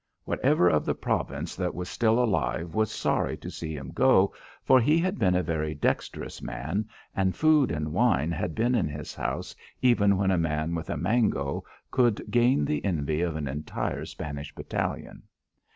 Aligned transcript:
Whatever 0.25 0.67
of 0.67 0.83
the 0.83 0.95
province 0.95 1.55
that 1.55 1.75
was 1.75 1.87
still 1.87 2.17
alive 2.17 2.73
was 2.73 2.91
sorry 2.91 3.37
to 3.37 3.51
see 3.51 3.75
him 3.75 3.91
go 3.91 4.33
for 4.63 4.81
he 4.81 4.97
had 4.97 5.19
been 5.19 5.35
a 5.35 5.43
very 5.43 5.75
dexterous 5.75 6.41
man 6.41 6.89
and 7.15 7.35
food 7.35 7.69
and 7.69 7.93
wine 7.93 8.31
had 8.31 8.55
been 8.55 8.73
in 8.73 8.87
his 8.87 9.13
house 9.13 9.55
even 9.79 10.17
when 10.17 10.31
a 10.31 10.39
man 10.39 10.73
with 10.73 10.89
a 10.89 10.97
mango 10.97 11.63
could 11.91 12.25
gain 12.31 12.65
the 12.65 12.83
envy 12.83 13.21
of 13.21 13.35
an 13.35 13.47
entire 13.47 14.03
Spanish 14.05 14.55
battalion. 14.55 15.21